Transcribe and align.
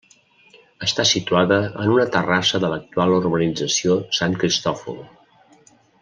Està 0.85 1.03
situada 1.09 1.59
en 1.83 1.91
una 1.97 2.07
terrassa 2.15 2.61
de 2.63 2.71
l'actual 2.73 3.13
urbanització 3.21 3.99
Sant 4.21 4.39
Cristòfol. 4.45 4.99